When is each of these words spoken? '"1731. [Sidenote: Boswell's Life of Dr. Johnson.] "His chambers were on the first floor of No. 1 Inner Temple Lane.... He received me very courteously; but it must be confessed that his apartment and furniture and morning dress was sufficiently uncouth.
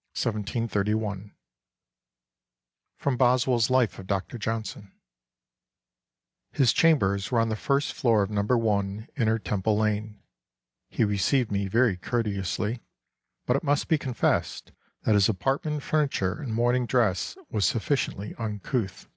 '"1731. 0.12 1.34
[Sidenote: 3.00 3.18
Boswell's 3.18 3.70
Life 3.70 3.98
of 3.98 4.06
Dr. 4.06 4.36
Johnson.] 4.36 4.92
"His 6.52 6.74
chambers 6.74 7.30
were 7.30 7.40
on 7.40 7.48
the 7.48 7.56
first 7.56 7.94
floor 7.94 8.22
of 8.22 8.28
No. 8.28 8.42
1 8.42 9.08
Inner 9.16 9.38
Temple 9.38 9.78
Lane.... 9.78 10.22
He 10.90 11.02
received 11.02 11.50
me 11.50 11.66
very 11.66 11.96
courteously; 11.96 12.82
but 13.46 13.56
it 13.56 13.64
must 13.64 13.88
be 13.88 13.96
confessed 13.96 14.72
that 15.04 15.14
his 15.14 15.30
apartment 15.30 15.72
and 15.76 15.82
furniture 15.82 16.34
and 16.42 16.52
morning 16.52 16.84
dress 16.84 17.38
was 17.48 17.64
sufficiently 17.64 18.34
uncouth. 18.38 19.08